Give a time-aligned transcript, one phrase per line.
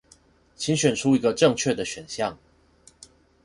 [0.57, 2.39] 請選出一個正確的選項